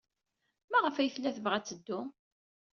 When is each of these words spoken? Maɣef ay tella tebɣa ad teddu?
Maɣef 0.71 0.95
ay 0.97 1.09
tella 1.13 1.35
tebɣa 1.35 1.55
ad 1.57 1.65
teddu? 1.65 1.99